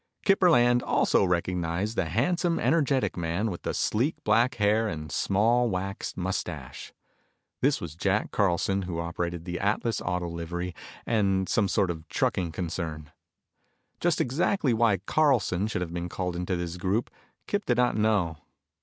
[0.25, 5.69] Kip Burland also recognized the handsome, energetic man with the sleek black hair and small,
[5.69, 6.91] waxed mustache.
[7.61, 10.73] This was Jack Carlson who operated the Atlas Auto Livery
[11.05, 13.11] and some sort of a trucking concern.
[13.99, 17.11] Just exactly why Carlson should have been called into this group,
[17.45, 18.37] Kip did not know.